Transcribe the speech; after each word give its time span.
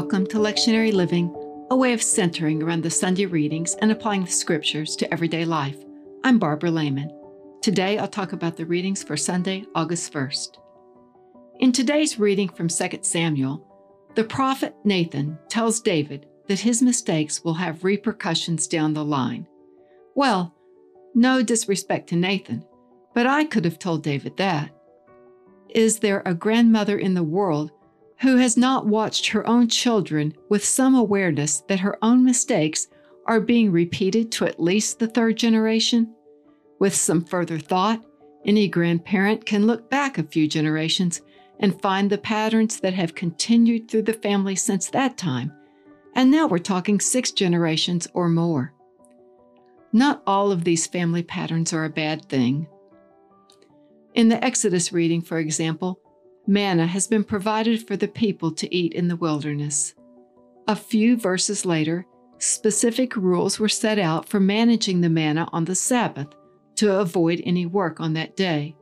Welcome 0.00 0.28
to 0.28 0.38
Lectionary 0.38 0.92
Living, 0.92 1.34
a 1.72 1.76
way 1.76 1.92
of 1.92 2.00
centering 2.00 2.62
around 2.62 2.84
the 2.84 2.88
Sunday 2.88 3.26
readings 3.26 3.74
and 3.82 3.90
applying 3.90 4.24
the 4.24 4.30
scriptures 4.30 4.94
to 4.94 5.12
everyday 5.12 5.44
life. 5.44 5.76
I'm 6.22 6.38
Barbara 6.38 6.70
Lehman. 6.70 7.10
Today 7.62 7.98
I'll 7.98 8.06
talk 8.06 8.32
about 8.32 8.56
the 8.56 8.64
readings 8.64 9.02
for 9.02 9.16
Sunday, 9.16 9.64
August 9.74 10.12
1st. 10.12 10.58
In 11.58 11.72
today's 11.72 12.16
reading 12.16 12.48
from 12.48 12.68
2 12.68 13.00
Samuel, 13.02 13.66
the 14.14 14.22
prophet 14.22 14.76
Nathan 14.84 15.36
tells 15.48 15.80
David 15.80 16.26
that 16.46 16.60
his 16.60 16.80
mistakes 16.80 17.42
will 17.42 17.54
have 17.54 17.82
repercussions 17.82 18.68
down 18.68 18.94
the 18.94 19.04
line. 19.04 19.48
Well, 20.14 20.54
no 21.16 21.42
disrespect 21.42 22.08
to 22.10 22.16
Nathan, 22.16 22.64
but 23.16 23.26
I 23.26 23.44
could 23.46 23.64
have 23.64 23.80
told 23.80 24.04
David 24.04 24.36
that. 24.36 24.70
Is 25.70 25.98
there 25.98 26.22
a 26.24 26.34
grandmother 26.34 26.96
in 26.96 27.14
the 27.14 27.24
world 27.24 27.72
who 28.20 28.36
has 28.36 28.56
not 28.56 28.86
watched 28.86 29.28
her 29.28 29.46
own 29.46 29.68
children 29.68 30.34
with 30.48 30.64
some 30.64 30.94
awareness 30.94 31.60
that 31.68 31.80
her 31.80 31.96
own 32.02 32.24
mistakes 32.24 32.88
are 33.26 33.40
being 33.40 33.70
repeated 33.70 34.32
to 34.32 34.44
at 34.44 34.60
least 34.60 34.98
the 34.98 35.06
third 35.06 35.36
generation? 35.36 36.14
With 36.78 36.94
some 36.94 37.24
further 37.24 37.58
thought, 37.58 38.04
any 38.44 38.68
grandparent 38.68 39.44
can 39.44 39.66
look 39.66 39.90
back 39.90 40.18
a 40.18 40.22
few 40.22 40.48
generations 40.48 41.20
and 41.60 41.80
find 41.80 42.08
the 42.08 42.18
patterns 42.18 42.80
that 42.80 42.94
have 42.94 43.14
continued 43.14 43.88
through 43.88 44.02
the 44.02 44.12
family 44.12 44.56
since 44.56 44.90
that 44.90 45.16
time. 45.16 45.52
And 46.14 46.30
now 46.30 46.46
we're 46.46 46.58
talking 46.58 47.00
six 47.00 47.30
generations 47.30 48.08
or 48.14 48.28
more. 48.28 48.72
Not 49.92 50.22
all 50.26 50.52
of 50.52 50.64
these 50.64 50.86
family 50.86 51.22
patterns 51.22 51.72
are 51.72 51.84
a 51.84 51.90
bad 51.90 52.28
thing. 52.28 52.66
In 54.14 54.28
the 54.28 54.42
Exodus 54.42 54.92
reading, 54.92 55.22
for 55.22 55.38
example, 55.38 56.00
Manna 56.48 56.86
has 56.86 57.06
been 57.06 57.24
provided 57.24 57.86
for 57.86 57.94
the 57.94 58.08
people 58.08 58.50
to 58.52 58.74
eat 58.74 58.94
in 58.94 59.08
the 59.08 59.16
wilderness. 59.16 59.94
A 60.66 60.74
few 60.74 61.18
verses 61.18 61.66
later, 61.66 62.06
specific 62.38 63.14
rules 63.16 63.60
were 63.60 63.68
set 63.68 63.98
out 63.98 64.26
for 64.26 64.40
managing 64.40 65.02
the 65.02 65.10
manna 65.10 65.46
on 65.52 65.66
the 65.66 65.74
Sabbath 65.74 66.28
to 66.76 67.00
avoid 67.00 67.42
any 67.44 67.66
work 67.66 68.00
on 68.00 68.14
that 68.14 68.34
day. 68.34 68.74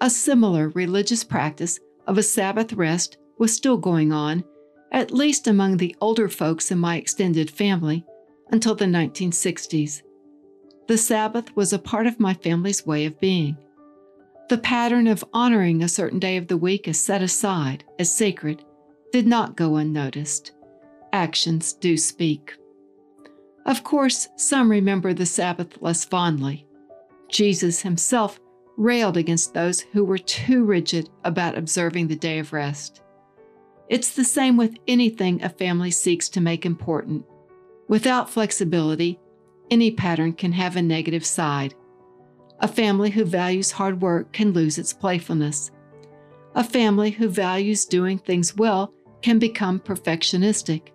A 0.00 0.10
similar 0.10 0.70
religious 0.70 1.22
practice 1.22 1.78
of 2.08 2.18
a 2.18 2.24
Sabbath 2.24 2.72
rest 2.72 3.18
was 3.38 3.54
still 3.54 3.76
going 3.76 4.12
on, 4.12 4.42
at 4.90 5.12
least 5.12 5.46
among 5.46 5.76
the 5.76 5.94
older 6.00 6.28
folks 6.28 6.72
in 6.72 6.78
my 6.78 6.96
extended 6.96 7.52
family, 7.52 8.04
until 8.50 8.74
the 8.74 8.86
1960s. 8.86 10.02
The 10.88 10.98
Sabbath 10.98 11.54
was 11.54 11.72
a 11.72 11.78
part 11.78 12.08
of 12.08 12.18
my 12.18 12.34
family's 12.34 12.84
way 12.84 13.06
of 13.06 13.20
being. 13.20 13.56
The 14.48 14.58
pattern 14.58 15.06
of 15.06 15.24
honoring 15.32 15.82
a 15.82 15.88
certain 15.88 16.18
day 16.18 16.36
of 16.36 16.48
the 16.48 16.56
week 16.56 16.86
as 16.86 17.00
set 17.00 17.22
aside 17.22 17.84
as 17.98 18.14
sacred 18.14 18.62
did 19.10 19.26
not 19.26 19.56
go 19.56 19.76
unnoticed. 19.76 20.52
Actions 21.12 21.72
do 21.72 21.96
speak. 21.96 22.54
Of 23.64 23.84
course, 23.84 24.28
some 24.36 24.70
remember 24.70 25.14
the 25.14 25.24
Sabbath 25.24 25.80
less 25.80 26.04
fondly. 26.04 26.66
Jesus 27.30 27.80
himself 27.80 28.38
railed 28.76 29.16
against 29.16 29.54
those 29.54 29.80
who 29.80 30.04
were 30.04 30.18
too 30.18 30.64
rigid 30.64 31.08
about 31.24 31.56
observing 31.56 32.08
the 32.08 32.16
day 32.16 32.38
of 32.38 32.52
rest. 32.52 33.00
It's 33.88 34.14
the 34.14 34.24
same 34.24 34.56
with 34.56 34.76
anything 34.86 35.42
a 35.42 35.48
family 35.48 35.90
seeks 35.90 36.28
to 36.30 36.40
make 36.40 36.66
important. 36.66 37.24
Without 37.88 38.28
flexibility, 38.28 39.18
any 39.70 39.90
pattern 39.90 40.32
can 40.32 40.52
have 40.52 40.76
a 40.76 40.82
negative 40.82 41.24
side. 41.24 41.74
A 42.60 42.68
family 42.68 43.10
who 43.10 43.24
values 43.24 43.72
hard 43.72 44.00
work 44.00 44.32
can 44.32 44.52
lose 44.52 44.78
its 44.78 44.92
playfulness. 44.92 45.70
A 46.54 46.64
family 46.64 47.10
who 47.10 47.28
values 47.28 47.84
doing 47.84 48.18
things 48.18 48.56
well 48.56 48.92
can 49.22 49.38
become 49.38 49.80
perfectionistic. 49.80 50.88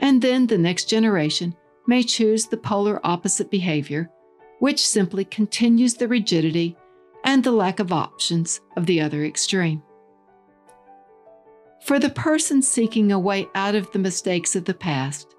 And 0.00 0.20
then 0.20 0.46
the 0.46 0.58
next 0.58 0.86
generation 0.86 1.54
may 1.86 2.02
choose 2.02 2.46
the 2.46 2.56
polar 2.56 3.00
opposite 3.04 3.50
behavior, 3.50 4.10
which 4.58 4.86
simply 4.86 5.24
continues 5.24 5.94
the 5.94 6.08
rigidity 6.08 6.76
and 7.24 7.44
the 7.44 7.52
lack 7.52 7.78
of 7.78 7.92
options 7.92 8.60
of 8.76 8.86
the 8.86 9.00
other 9.00 9.24
extreme. 9.24 9.82
For 11.84 11.98
the 11.98 12.10
person 12.10 12.62
seeking 12.62 13.12
a 13.12 13.18
way 13.18 13.46
out 13.54 13.74
of 13.74 13.90
the 13.92 13.98
mistakes 13.98 14.54
of 14.56 14.64
the 14.64 14.74
past, 14.74 15.34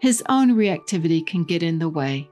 his 0.00 0.22
own 0.28 0.52
reactivity 0.52 1.26
can 1.26 1.44
get 1.44 1.62
in 1.62 1.78
the 1.78 1.88
way. 1.88 2.28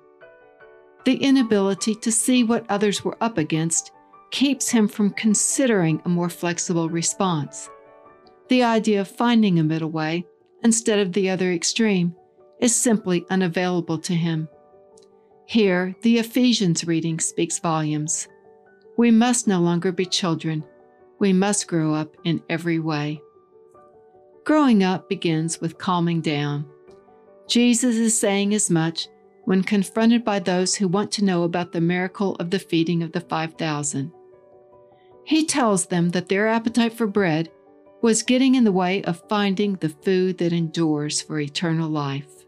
The 1.04 1.16
inability 1.16 1.94
to 1.96 2.12
see 2.12 2.44
what 2.44 2.64
others 2.68 3.04
were 3.04 3.16
up 3.20 3.38
against 3.38 3.92
keeps 4.30 4.68
him 4.68 4.88
from 4.88 5.10
considering 5.10 6.00
a 6.04 6.08
more 6.08 6.28
flexible 6.28 6.88
response. 6.88 7.68
The 8.48 8.62
idea 8.62 9.00
of 9.00 9.08
finding 9.08 9.58
a 9.58 9.64
middle 9.64 9.90
way 9.90 10.26
instead 10.62 10.98
of 10.98 11.12
the 11.12 11.30
other 11.30 11.52
extreme 11.52 12.14
is 12.60 12.74
simply 12.74 13.26
unavailable 13.30 13.98
to 13.98 14.14
him. 14.14 14.48
Here, 15.46 15.94
the 16.02 16.18
Ephesians 16.18 16.86
reading 16.86 17.18
speaks 17.18 17.58
volumes. 17.58 18.28
We 18.96 19.10
must 19.10 19.48
no 19.48 19.60
longer 19.60 19.90
be 19.90 20.06
children. 20.06 20.64
We 21.18 21.32
must 21.32 21.66
grow 21.66 21.94
up 21.94 22.16
in 22.24 22.42
every 22.48 22.78
way. 22.78 23.20
Growing 24.44 24.82
up 24.82 25.08
begins 25.08 25.60
with 25.60 25.78
calming 25.78 26.20
down. 26.20 26.64
Jesus 27.48 27.96
is 27.96 28.18
saying 28.18 28.54
as 28.54 28.70
much 28.70 29.08
when 29.44 29.62
confronted 29.62 30.24
by 30.24 30.38
those 30.38 30.76
who 30.76 30.88
want 30.88 31.10
to 31.12 31.24
know 31.24 31.42
about 31.42 31.72
the 31.72 31.80
miracle 31.80 32.36
of 32.36 32.50
the 32.50 32.58
feeding 32.58 33.02
of 33.02 33.12
the 33.12 33.20
5,000. 33.20 34.12
He 35.24 35.44
tells 35.44 35.86
them 35.86 36.10
that 36.10 36.28
their 36.28 36.48
appetite 36.48 36.92
for 36.92 37.06
bread 37.06 37.50
was 38.00 38.22
getting 38.22 38.54
in 38.54 38.64
the 38.64 38.72
way 38.72 39.02
of 39.04 39.22
finding 39.28 39.74
the 39.74 39.88
food 39.88 40.38
that 40.38 40.52
endures 40.52 41.20
for 41.20 41.38
eternal 41.38 41.88
life. 41.88 42.44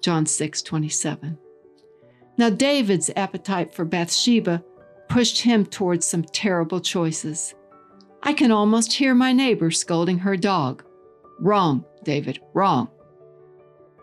John 0.00 0.26
6:27. 0.26 1.38
Now 2.36 2.50
David's 2.50 3.10
appetite 3.14 3.72
for 3.72 3.84
Bathsheba 3.84 4.62
pushed 5.08 5.42
him 5.42 5.64
towards 5.64 6.06
some 6.06 6.24
terrible 6.24 6.80
choices. 6.80 7.54
I 8.22 8.32
can 8.32 8.50
almost 8.50 8.92
hear 8.92 9.14
my 9.14 9.32
neighbor 9.32 9.70
scolding 9.70 10.18
her 10.18 10.36
dog. 10.36 10.82
Wrong, 11.38 11.84
David, 12.02 12.40
wrong. 12.54 12.88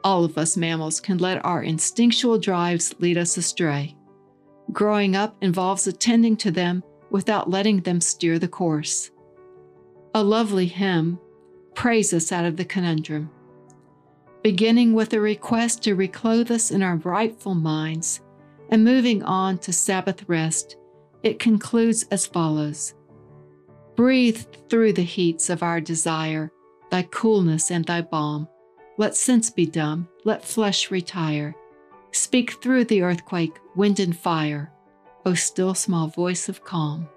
All 0.04 0.24
of 0.24 0.38
us 0.38 0.58
mammals 0.58 1.00
can 1.00 1.18
let 1.18 1.44
our 1.46 1.62
instinctual 1.62 2.40
drives 2.40 2.96
lead 3.00 3.18
us 3.18 3.38
astray. 3.38 3.96
Growing 4.72 5.16
up 5.16 5.36
involves 5.42 5.86
attending 5.86 6.38
to 6.38 6.52
them 6.52 6.84
without 7.10 7.50
letting 7.50 7.82
them 7.82 8.02
steer 8.02 8.40
the 8.40 8.48
course. 8.48 9.12
A 10.16 10.24
lovely 10.24 10.66
hymn 10.66 11.20
prays 11.76 12.14
us 12.14 12.32
out 12.32 12.46
of 12.46 12.58
the 12.58 12.66
conundrum. 12.66 13.30
Beginning 14.44 14.94
with 14.94 15.14
a 15.14 15.20
request 15.20 15.84
to 15.84 15.96
reclothe 15.96 16.50
us 16.50 16.72
in 16.72 16.82
our 16.82 16.96
rightful 16.98 17.54
minds 17.54 18.22
and 18.70 18.84
moving 18.84 19.22
on 19.24 19.58
to 19.60 19.74
Sabbath 19.74 20.28
rest, 20.28 20.78
it 21.22 21.38
concludes 21.38 22.04
as 22.12 22.26
follows 22.26 22.96
Breathe 23.96 24.44
through 24.70 24.94
the 24.94 25.04
heats 25.04 25.50
of 25.50 25.62
our 25.62 25.80
desire, 25.80 26.52
thy 26.90 27.04
coolness 27.04 27.70
and 27.70 27.86
thy 27.86 28.02
balm 28.02 28.48
let 28.98 29.16
sense 29.16 29.50
be 29.50 29.66
dumb, 29.66 30.08
let 30.24 30.44
flesh 30.44 30.92
retire. 30.92 31.56
Speak 32.12 32.62
through 32.62 32.86
the 32.86 33.02
earthquake, 33.02 33.58
wind 33.76 34.00
and 34.00 34.18
fire, 34.18 34.72
O 35.26 35.34
still 35.34 35.74
small 35.74 36.08
voice 36.08 36.50
of 36.50 36.64
calm. 36.64 37.08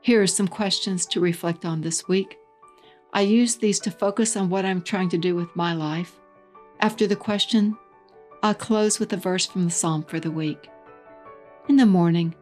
Here 0.00 0.22
are 0.22 0.26
some 0.26 0.48
questions 0.48 1.06
to 1.06 1.20
reflect 1.20 1.64
on 1.64 1.80
this 1.80 2.08
week. 2.08 2.38
I 3.12 3.22
use 3.22 3.56
these 3.56 3.78
to 3.80 3.90
focus 3.90 4.36
on 4.36 4.50
what 4.50 4.64
I'm 4.64 4.82
trying 4.82 5.08
to 5.10 5.18
do 5.18 5.34
with 5.34 5.54
my 5.54 5.74
life. 5.74 6.18
After 6.80 7.06
the 7.06 7.16
question, 7.16 7.76
I'll 8.42 8.54
close 8.54 8.98
with 8.98 9.12
a 9.12 9.16
verse 9.16 9.46
from 9.46 9.64
the 9.64 9.70
psalm 9.70 10.02
for 10.02 10.18
the 10.18 10.30
week. 10.30 10.68
In 11.68 11.76
the 11.76 11.86
morning, 11.86 12.34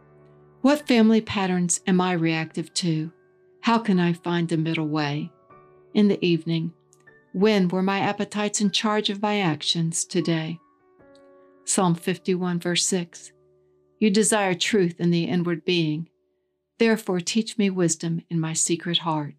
what 0.62 0.86
family 0.86 1.20
patterns 1.20 1.80
am 1.86 2.00
I 2.00 2.12
reactive 2.12 2.72
to? 2.74 3.12
How 3.62 3.78
can 3.78 4.00
I 4.00 4.12
find 4.12 4.50
a 4.50 4.56
middle 4.56 4.88
way? 4.88 5.30
In 5.92 6.08
the 6.08 6.24
evening, 6.24 6.72
when 7.32 7.68
were 7.68 7.82
my 7.82 8.00
appetites 8.00 8.60
in 8.60 8.70
charge 8.70 9.10
of 9.10 9.22
my 9.22 9.40
actions 9.40 10.04
today? 10.04 10.58
Psalm 11.64 11.94
51, 11.94 12.58
verse 12.58 12.84
6. 12.86 13.32
You 13.98 14.10
desire 14.10 14.54
truth 14.54 14.98
in 14.98 15.10
the 15.10 15.24
inward 15.24 15.64
being. 15.64 16.08
Therefore, 16.78 17.20
teach 17.20 17.58
me 17.58 17.70
wisdom 17.70 18.22
in 18.30 18.40
my 18.40 18.54
secret 18.54 18.98
heart. 18.98 19.34